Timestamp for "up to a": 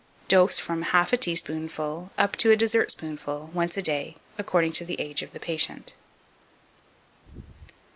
2.17-2.55